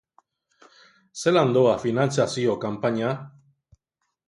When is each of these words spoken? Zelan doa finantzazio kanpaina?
Zelan 1.23 1.53
doa 1.59 1.77
finantzazio 1.85 2.57
kanpaina? 2.67 3.15